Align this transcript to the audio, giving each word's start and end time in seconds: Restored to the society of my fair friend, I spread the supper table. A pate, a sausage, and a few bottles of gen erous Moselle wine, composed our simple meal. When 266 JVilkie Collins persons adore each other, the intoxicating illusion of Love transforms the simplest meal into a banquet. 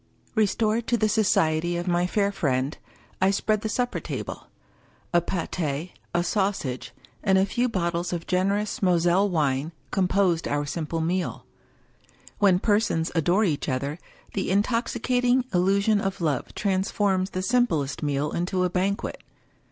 Restored 0.33 0.87
to 0.87 0.97
the 0.97 1.07
society 1.07 1.77
of 1.77 1.87
my 1.87 2.07
fair 2.07 2.31
friend, 2.31 2.75
I 3.21 3.29
spread 3.29 3.61
the 3.61 3.69
supper 3.69 3.99
table. 3.99 4.47
A 5.13 5.21
pate, 5.21 5.91
a 6.15 6.23
sausage, 6.23 6.91
and 7.23 7.37
a 7.37 7.45
few 7.45 7.69
bottles 7.69 8.11
of 8.11 8.25
gen 8.25 8.49
erous 8.49 8.81
Moselle 8.81 9.29
wine, 9.29 9.73
composed 9.91 10.47
our 10.47 10.65
simple 10.65 11.01
meal. 11.01 11.45
When 12.39 12.57
266 12.59 12.63
JVilkie 12.63 12.63
Collins 12.63 12.81
persons 13.11 13.21
adore 13.21 13.43
each 13.43 13.69
other, 13.69 13.99
the 14.33 14.49
intoxicating 14.49 15.45
illusion 15.53 16.01
of 16.01 16.19
Love 16.19 16.55
transforms 16.55 17.29
the 17.29 17.43
simplest 17.43 18.01
meal 18.01 18.31
into 18.31 18.63
a 18.63 18.71
banquet. 18.71 19.21